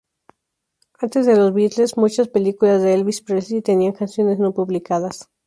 Antes 0.97 1.27
de 1.27 1.35
los 1.35 1.53
Beatles, 1.53 1.95
muchas 1.95 2.27
películas 2.27 2.81
de 2.81 2.95
Elvis 2.95 3.21
Presley 3.21 3.61
tenían 3.61 3.93
canciones 3.93 4.39
no 4.39 4.51
publicadas. 4.51 5.29